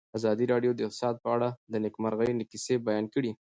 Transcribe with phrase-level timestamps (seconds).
[0.17, 3.31] ازادي راډیو د اقتصاد په اړه د نېکمرغۍ کیسې بیان کړې.